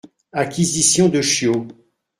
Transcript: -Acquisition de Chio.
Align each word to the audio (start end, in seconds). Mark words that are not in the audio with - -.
-Acquisition 0.43 1.09
de 1.09 1.21
Chio. 1.21 1.67